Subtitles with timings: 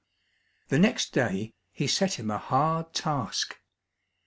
[0.69, 3.59] The next day he set him a hard task.